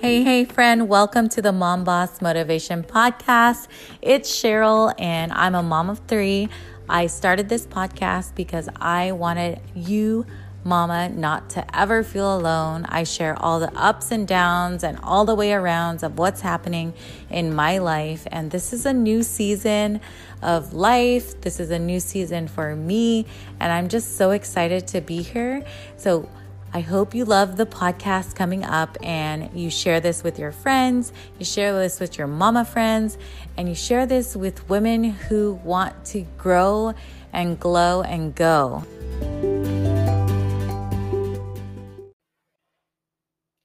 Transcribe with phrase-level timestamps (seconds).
[0.00, 3.68] Hey, hey, friend, welcome to the Mom Boss Motivation Podcast.
[4.00, 6.48] It's Cheryl, and I'm a mom of three.
[6.88, 10.24] I started this podcast because I wanted you,
[10.64, 12.86] mama, not to ever feel alone.
[12.88, 16.94] I share all the ups and downs and all the way arounds of what's happening
[17.28, 18.26] in my life.
[18.32, 20.00] And this is a new season
[20.40, 21.38] of life.
[21.42, 23.26] This is a new season for me,
[23.60, 25.62] and I'm just so excited to be here.
[25.98, 26.26] So,
[26.72, 31.12] I hope you love the podcast coming up and you share this with your friends,
[31.36, 33.18] you share this with your mama friends,
[33.56, 36.94] and you share this with women who want to grow
[37.32, 38.84] and glow and go.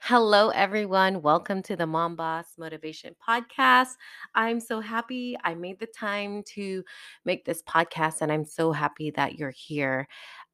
[0.00, 1.20] Hello, everyone.
[1.20, 3.96] Welcome to the Mom Boss Motivation Podcast.
[4.34, 6.82] I'm so happy I made the time to
[7.26, 10.08] make this podcast, and I'm so happy that you're here.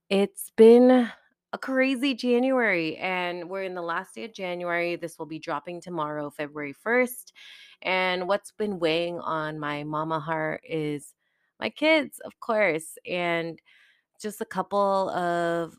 [0.09, 1.13] It's been
[1.53, 4.97] a crazy January, and we're in the last day of January.
[4.97, 7.33] This will be dropping tomorrow, February 1st.
[7.83, 11.15] And what's been weighing on my mama heart is
[11.59, 13.61] my kids, of course, and
[14.21, 15.77] just a couple of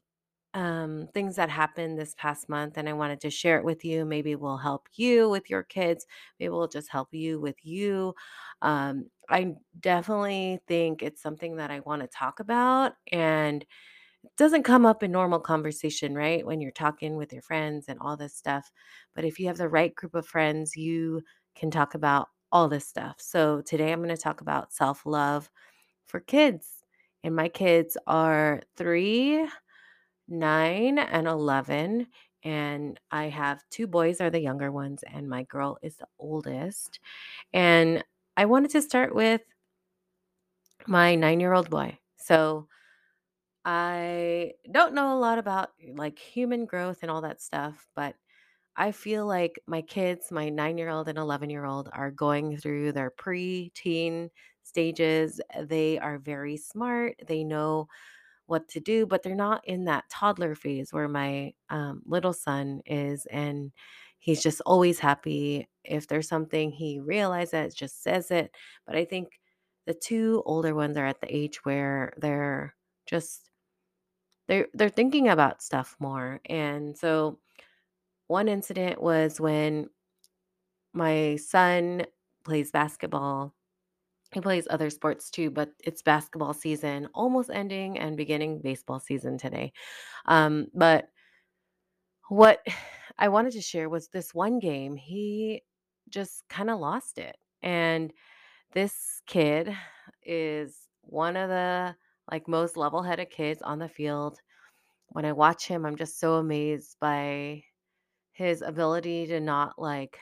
[0.54, 2.78] um, things that happened this past month.
[2.78, 4.06] And I wanted to share it with you.
[4.06, 6.06] Maybe it will help you with your kids,
[6.40, 8.16] maybe it will just help you with you.
[8.62, 12.94] Um, I definitely think it's something that I want to talk about.
[13.12, 13.66] And
[14.38, 16.46] doesn't come up in normal conversation, right?
[16.46, 18.70] When you're talking with your friends and all this stuff.
[19.16, 21.22] But if you have the right group of friends, you
[21.56, 23.16] can talk about all this stuff.
[23.20, 25.50] So today I'm going to talk about self love
[26.08, 26.68] for kids.
[27.24, 29.48] And my kids are three,
[30.28, 32.08] nine, and 11.
[32.44, 37.00] And I have two boys are the younger ones, and my girl is the oldest.
[37.54, 38.04] And
[38.38, 39.42] I wanted to start with
[40.88, 41.98] my nine year old boy.
[42.18, 42.68] So
[43.66, 48.16] I don't know a lot about like human growth and all that stuff, but
[48.78, 52.58] I feel like my kids, my nine year old and 11 year old, are going
[52.58, 54.32] through their pre-teen
[54.64, 55.42] stages.
[55.62, 57.18] They are very smart.
[57.28, 57.88] They know
[58.48, 62.82] what to do, but they're not in that toddler phase where my um, little son
[62.86, 63.26] is.
[63.28, 63.72] And
[64.20, 65.70] he's just always happy.
[65.84, 68.56] If there's something he realizes, just says it.
[68.86, 69.40] But I think
[69.86, 72.76] the two older ones are at the age where they're
[73.06, 73.51] just
[74.52, 76.42] they're they're thinking about stuff more.
[76.46, 77.40] And so
[78.28, 79.88] one incident was when
[80.94, 82.04] my son
[82.44, 83.56] plays basketball.
[84.34, 89.38] He plays other sports too, but it's basketball season almost ending and beginning baseball season
[89.38, 89.72] today.
[90.26, 91.08] Um, but
[92.28, 92.60] what
[93.18, 95.62] I wanted to share was this one game, he
[96.10, 97.38] just kind of lost it.
[97.64, 98.12] And
[98.74, 99.74] this kid
[100.26, 101.96] is one of the
[102.30, 104.40] like most level-headed kids on the field.
[105.10, 107.64] When I watch him, I'm just so amazed by
[108.34, 110.18] his ability to not like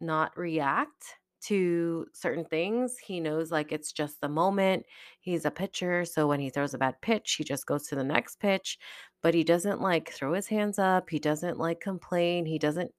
[0.00, 2.98] not react to certain things.
[2.98, 4.84] He knows like it's just the moment.
[5.20, 8.04] He's a pitcher, so when he throws a bad pitch, he just goes to the
[8.04, 8.78] next pitch,
[9.22, 11.08] but he doesn't like throw his hands up.
[11.08, 12.46] He doesn't like complain.
[12.46, 12.92] He doesn't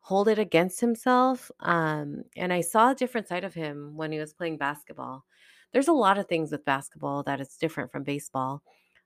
[0.00, 1.50] hold it against himself.
[1.60, 5.24] Um, and I saw a different side of him when he was playing basketball.
[5.72, 8.62] There's a lot of things with basketball that is different from baseball.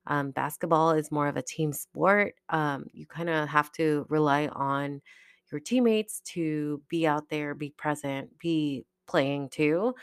[0.06, 2.34] Um, basketball is more of a team sport.
[2.48, 5.02] Um, you kind of have to rely on
[5.50, 9.94] your teammates to be out there, be present, be playing too.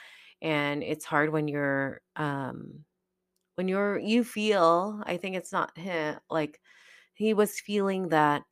[0.42, 2.86] And it's hard when you're um
[3.56, 6.62] when you're you feel, I think it's not him like
[7.16, 8.44] he was feeling that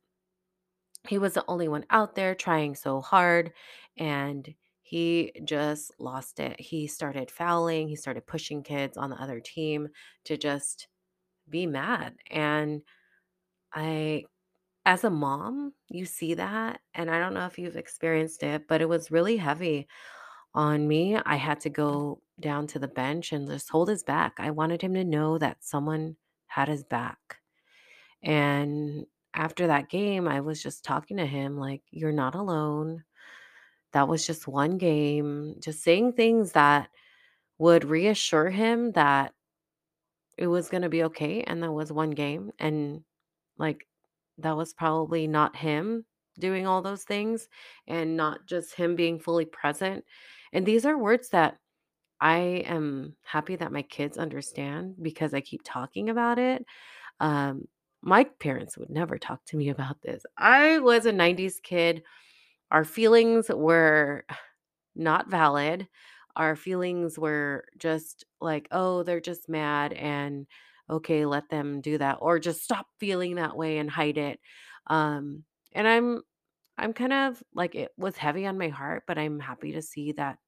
[1.08, 3.52] he was the only one out there trying so hard
[3.96, 4.54] and
[4.92, 6.60] he just lost it.
[6.60, 9.88] He started fouling, he started pushing kids on the other team
[10.26, 10.86] to just
[11.48, 12.16] be mad.
[12.30, 12.82] And
[13.74, 14.24] I,
[14.86, 16.80] as a mom, you see that.
[16.94, 19.88] And I don't know if you've experienced it, but it was really heavy
[20.54, 21.16] on me.
[21.16, 24.34] I had to go down to the bench and just hold his back.
[24.38, 26.16] I wanted him to know that someone
[26.48, 27.38] had his back.
[28.22, 33.04] And after that game, I was just talking to him like, You're not alone.
[33.92, 35.56] That was just one game.
[35.60, 36.88] Just saying things that
[37.58, 39.32] would reassure him that
[40.38, 41.42] it was going to be okay.
[41.42, 42.52] And that was one game.
[42.58, 43.02] And
[43.58, 43.86] like,
[44.38, 46.04] that was probably not him
[46.38, 47.48] doing all those things
[47.86, 50.04] and not just him being fully present.
[50.52, 51.58] And these are words that
[52.20, 56.64] I am happy that my kids understand because I keep talking about it.
[57.20, 57.66] Um,
[58.00, 60.24] my parents would never talk to me about this.
[60.36, 62.02] I was a 90s kid.
[62.72, 64.26] Our feelings were
[64.96, 65.88] not valid.
[66.36, 70.46] Our feelings were just like, oh, they're just mad and
[70.90, 74.40] okay, let them do that or just stop feeling that way and hide it.
[74.88, 76.22] Um and I'm
[76.78, 80.12] I'm kind of like it was heavy on my heart, but I'm happy to see
[80.12, 80.38] that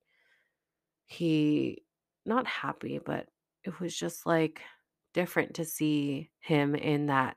[1.07, 1.83] he
[2.27, 3.29] not happy, but
[3.65, 4.61] it was just like
[5.13, 7.37] different to see him in that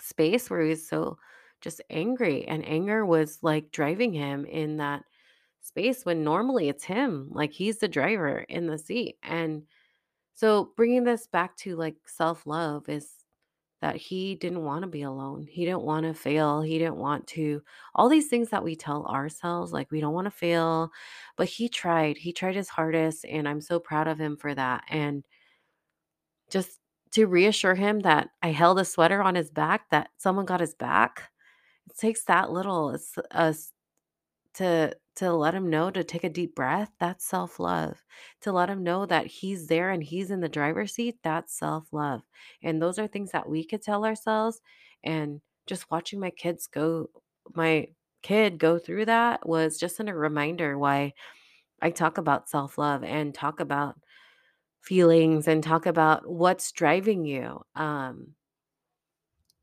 [0.00, 1.18] space where he was so
[1.64, 5.02] just angry and anger was like driving him in that
[5.60, 9.62] space when normally it's him like he's the driver in the seat and
[10.34, 13.10] so bringing this back to like self-love is
[13.80, 17.26] that he didn't want to be alone he didn't want to fail he didn't want
[17.26, 17.62] to
[17.94, 20.90] all these things that we tell ourselves like we don't want to fail
[21.36, 24.84] but he tried he tried his hardest and i'm so proud of him for that
[24.90, 25.24] and
[26.50, 26.78] just
[27.14, 30.74] to reassure him that I held a sweater on his back, that someone got his
[30.74, 31.30] back.
[31.96, 33.72] Takes that little it's us
[34.54, 38.04] to to let him know to take a deep breath, that's self-love.
[38.42, 42.22] To let him know that he's there and he's in the driver's seat, that's self-love.
[42.62, 44.60] And those are things that we could tell ourselves
[45.04, 47.10] and just watching my kids go
[47.54, 47.88] my
[48.22, 51.12] kid go through that was just a reminder why
[51.82, 53.96] I talk about self-love and talk about
[54.82, 57.62] feelings and talk about what's driving you.
[57.76, 58.34] Um,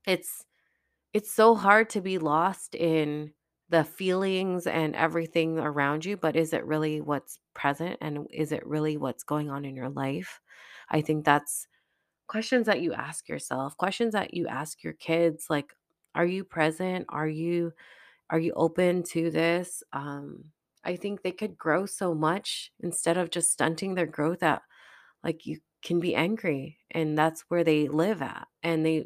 [0.05, 0.45] it's
[1.13, 3.33] it's so hard to be lost in
[3.69, 8.65] the feelings and everything around you, but is it really what's present and is it
[8.67, 10.41] really what's going on in your life?
[10.89, 11.67] I think that's
[12.27, 15.73] questions that you ask yourself, questions that you ask your kids like
[16.15, 17.05] are you present?
[17.09, 17.73] Are you
[18.29, 19.83] are you open to this?
[19.93, 20.45] Um
[20.85, 24.63] I think they could grow so much instead of just stunting their growth at
[25.23, 29.05] like, you can be angry, and that's where they live at, and they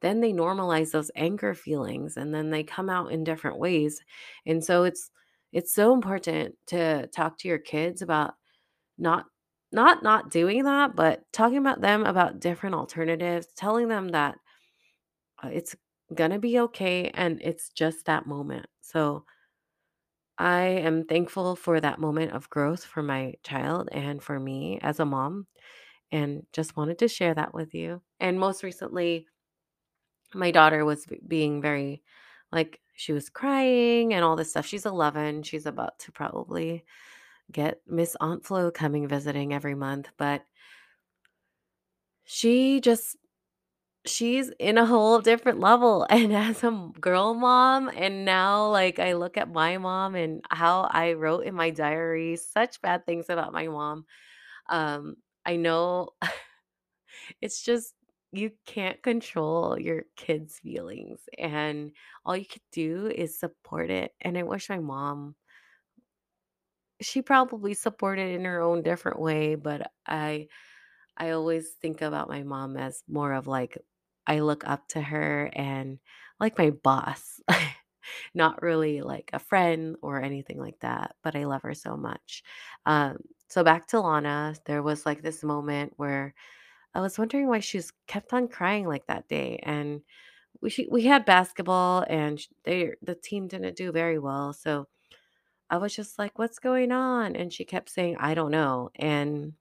[0.00, 4.02] then they normalize those anger feelings, and then they come out in different ways,
[4.46, 5.10] and so it's
[5.52, 8.34] it's so important to talk to your kids about
[8.98, 9.26] not
[9.72, 14.36] not not doing that, but talking about them about different alternatives, telling them that,
[15.42, 15.76] uh, it's
[16.14, 18.66] gonna be okay, and it's just that moment.
[18.80, 19.24] So,
[20.38, 25.00] I am thankful for that moment of growth for my child and for me as
[25.00, 25.46] a mom
[26.12, 28.02] and just wanted to share that with you.
[28.20, 29.26] And most recently,
[30.34, 32.02] my daughter was being very
[32.52, 34.66] like she was crying and all this stuff.
[34.66, 35.42] She's 11.
[35.42, 36.84] She's about to probably
[37.52, 40.44] get Miss Aunt Flo coming visiting every month, but
[42.24, 43.16] she just
[44.06, 49.14] she's in a whole different level and as a girl mom and now like I
[49.14, 53.52] look at my mom and how I wrote in my diary such bad things about
[53.52, 54.06] my mom.
[54.68, 56.10] Um I know
[57.40, 57.94] It's just
[58.32, 61.92] you can't control your kids' feelings, and
[62.24, 65.36] all you could do is support it, and I wish my mom
[67.00, 70.48] she probably supported in her own different way, but I
[71.16, 73.78] I always think about my mom as more of like
[74.26, 75.98] I look up to her and
[76.40, 77.40] like my boss.
[78.34, 82.42] Not really like a friend or anything like that, but I love her so much.
[82.86, 83.18] Um,
[83.50, 86.34] so back to Lana, there was like this moment where
[86.96, 90.00] I was wondering why she's kept on crying like that day, and
[90.62, 94.88] we she, we had basketball, and they the team didn't do very well, so
[95.70, 99.54] I was just like, "What's going on?" And she kept saying, "I don't know." And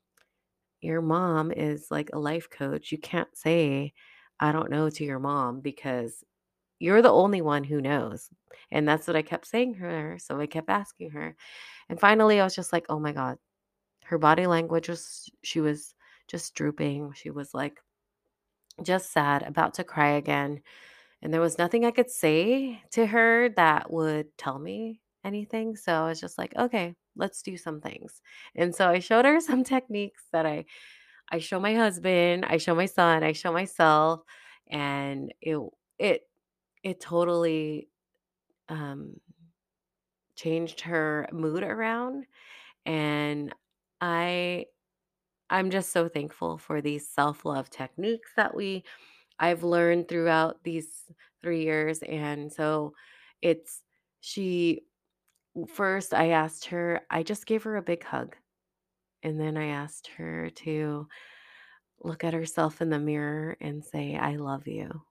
[0.82, 2.92] your mom is like a life coach.
[2.92, 3.94] You can't say,
[4.40, 6.24] "I don't know" to your mom because
[6.80, 8.30] you're the only one who knows.
[8.72, 10.18] And that's what I kept saying to her.
[10.20, 11.36] So I kept asking her.
[11.90, 13.40] And finally, I was just like, "Oh my god."
[14.06, 15.96] Her body language was she was
[16.28, 17.14] just drooping.
[17.14, 17.80] She was like
[18.84, 20.62] just sad, about to cry again.
[21.22, 25.76] And there was nothing I could say to her that would tell me anything.
[25.76, 28.22] So I was just like, okay, let's do some things.
[28.56, 30.66] And so I showed her some techniques that I
[31.32, 34.22] I show my husband, I show my son, I show myself,
[34.68, 35.60] and it
[36.00, 36.30] it
[36.84, 37.90] it totally
[38.70, 39.20] um
[40.36, 42.26] changed her mood around
[42.86, 43.54] and
[44.02, 44.68] I
[45.50, 48.84] I'm just so thankful for these self-love techniques that we
[49.40, 51.06] I've learned throughout these
[51.44, 52.94] 3 years, and so
[53.42, 53.84] it's
[54.22, 54.84] she
[55.70, 58.36] first, I asked her I just gave her a big hug,
[59.24, 61.08] and then I asked her to
[62.04, 65.04] look at herself in the mirror and say, "I love you."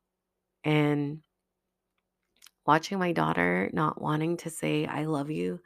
[0.64, 1.22] And
[2.66, 5.60] watching my daughter not wanting to say, "I love you"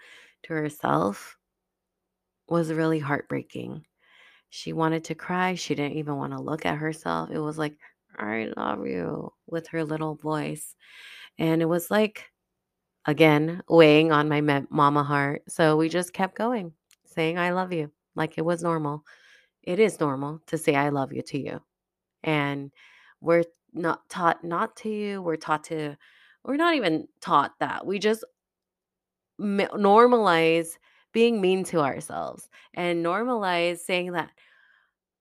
[0.44, 1.38] to herself
[2.48, 3.84] was really heartbreaking.
[4.50, 7.76] She wanted to cry, she didn't even wanna look at herself, it was like,
[8.16, 10.74] "I love you," with her little voice,
[11.38, 12.30] and it was like
[13.06, 14.40] Again, weighing on my
[14.70, 16.74] mama heart, so we just kept going,
[17.06, 19.04] saying, "I love you," like it was normal.
[19.64, 21.62] It is normal to say, "I love you" to you,
[22.24, 22.72] and
[23.22, 25.96] we're not taught not to, we're taught to
[26.44, 27.86] we're not even taught that.
[27.86, 28.24] We just
[29.40, 30.78] normalize
[31.12, 34.30] being mean to ourselves and normalize saying that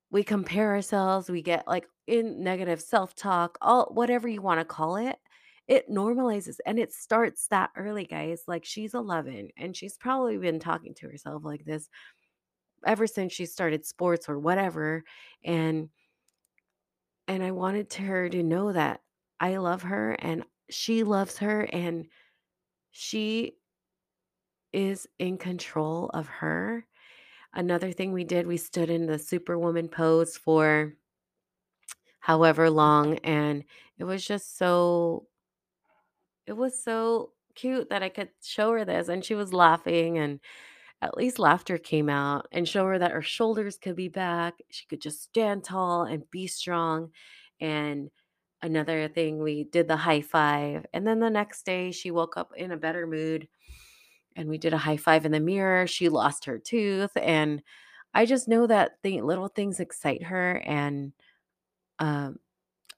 [0.10, 4.96] we compare ourselves, we get like in negative self-talk, all whatever you want to call
[4.96, 5.17] it.
[5.67, 8.44] It normalizes and it starts that early, guys.
[8.48, 11.89] Like she's 11 and she's probably been talking to herself like this
[12.86, 15.03] ever since she started sports or whatever.
[15.44, 15.89] And
[17.27, 19.01] and I wanted her to know that
[19.39, 22.08] I love her and she loves her and
[22.91, 23.58] she
[24.74, 26.86] is in control of her.
[27.53, 30.93] Another thing we did, we stood in the superwoman pose for
[32.19, 33.63] however long and
[33.97, 35.27] it was just so
[36.45, 40.39] it was so cute that I could show her this and she was laughing and
[41.01, 44.55] at least laughter came out and show her that her shoulders could be back.
[44.69, 47.12] She could just stand tall and be strong.
[47.62, 48.09] And
[48.63, 50.86] another thing, we did the high five.
[50.93, 53.47] And then the next day, she woke up in a better mood
[54.38, 55.88] and we did a high five in the mirror.
[55.88, 57.12] She lost her tooth.
[57.17, 57.62] And
[58.13, 60.62] I just know that the little things excite her.
[60.65, 61.12] And
[62.00, 62.38] um,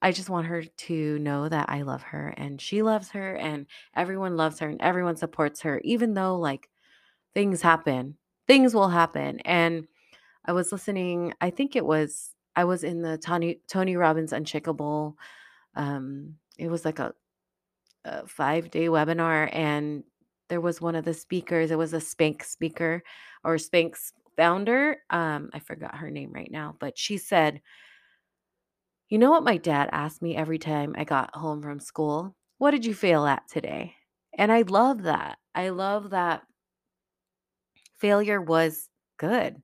[0.01, 3.65] I just want her to know that I love her and she loves her and
[3.96, 6.69] everyone loves her and everyone supports her, even though like
[7.34, 8.17] things happen.
[8.48, 9.39] Things will happen.
[9.41, 9.88] And
[10.46, 15.17] I was listening, I think it was I was in the Tony Tony Robbins Unshakable.
[15.75, 17.13] Um, it was like a,
[18.03, 20.03] a five day webinar, and
[20.49, 21.71] there was one of the speakers.
[21.71, 23.03] It was a Spanx speaker
[23.43, 24.97] or Spanx founder.
[25.09, 27.61] Um, I forgot her name right now, but she said,
[29.09, 32.37] "You know what my dad asked me every time I got home from school?
[32.59, 33.97] What did you fail at today?"
[34.31, 35.37] And I love that.
[35.53, 36.47] I love that
[37.97, 39.61] failure was good.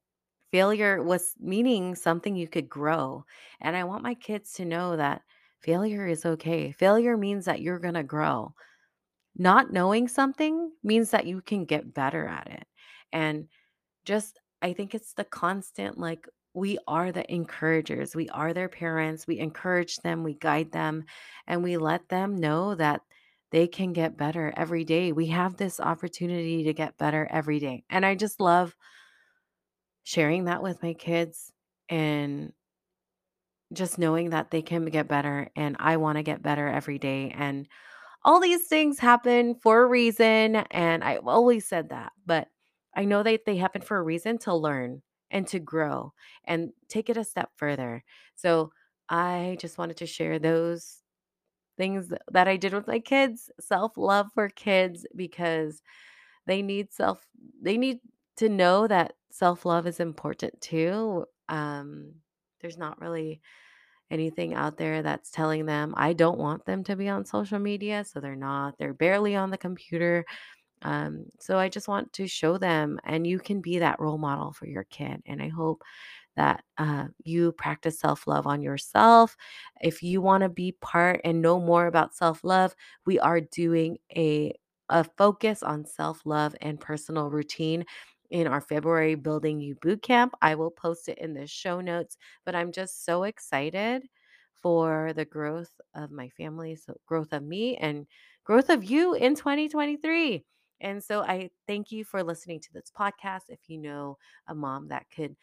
[0.51, 3.25] Failure was meaning something you could grow.
[3.61, 5.21] And I want my kids to know that
[5.61, 6.71] failure is okay.
[6.71, 8.53] Failure means that you're going to grow.
[9.37, 12.67] Not knowing something means that you can get better at it.
[13.11, 13.47] And
[14.05, 18.15] just, I think it's the constant like, we are the encouragers.
[18.15, 19.27] We are their parents.
[19.27, 21.03] We encourage them, we guide them,
[21.47, 23.01] and we let them know that
[23.51, 25.11] they can get better every day.
[25.11, 27.83] We have this opportunity to get better every day.
[27.89, 28.75] And I just love
[30.03, 31.51] sharing that with my kids
[31.89, 32.53] and
[33.73, 37.33] just knowing that they can get better and I want to get better every day
[37.35, 37.67] and
[38.25, 42.49] all these things happen for a reason and I've always said that but
[42.95, 46.13] I know that they happen for a reason to learn and to grow
[46.45, 48.03] and take it a step further.
[48.35, 48.71] So
[49.09, 51.01] I just wanted to share those
[51.77, 55.81] things that I did with my kids, self-love for kids because
[56.47, 57.25] they need self
[57.61, 57.99] they need
[58.37, 61.25] to know that self-love is important too.
[61.49, 62.13] Um,
[62.61, 63.41] there's not really
[64.11, 68.05] anything out there that's telling them I don't want them to be on social media,
[68.05, 68.77] so they're not.
[68.77, 70.25] They're barely on the computer.
[70.83, 74.53] Um, so I just want to show them, and you can be that role model
[74.53, 75.21] for your kid.
[75.25, 75.83] And I hope
[76.35, 79.35] that uh, you practice self love on yourself.
[79.81, 83.97] If you want to be part and know more about self love, we are doing
[84.15, 84.53] a
[84.89, 87.85] a focus on self love and personal routine
[88.35, 90.33] in our February Building You Boot Camp.
[90.41, 94.03] I will post it in the show notes, but I'm just so excited
[94.61, 98.05] for the growth of my family, so growth of me and
[98.43, 100.43] growth of you in 2023.
[100.81, 103.43] And so I thank you for listening to this podcast.
[103.47, 105.35] If you know a mom that could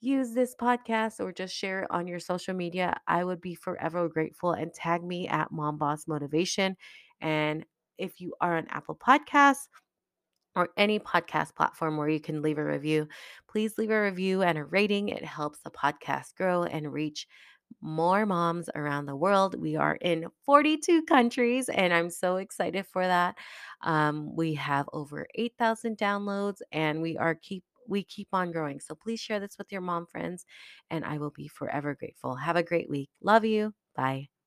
[0.00, 4.08] use this podcast or just share it on your social media, I would be forever
[4.08, 6.76] grateful and tag me at Mom Boss Motivation.
[7.20, 7.64] And
[7.96, 9.68] if you are on Apple Podcasts,
[10.60, 13.08] or any podcast platform where you can leave a review,
[13.48, 15.08] please leave a review and a rating.
[15.08, 17.26] It helps the podcast grow and reach
[17.80, 19.60] more moms around the world.
[19.60, 23.36] We are in 42 countries, and I'm so excited for that.
[23.82, 28.80] Um, we have over 8,000 downloads, and we are keep we keep on growing.
[28.80, 30.44] So please share this with your mom friends,
[30.90, 32.36] and I will be forever grateful.
[32.36, 33.10] Have a great week.
[33.22, 33.74] Love you.
[33.96, 34.39] Bye.